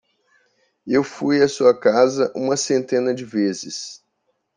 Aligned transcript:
Eu 0.87 1.03
fui 1.03 1.43
a 1.43 1.47
sua 1.47 1.79
casa 1.79 2.33
uma 2.35 2.57
centena 2.57 3.13
de 3.13 3.23
vezes. 3.23 4.01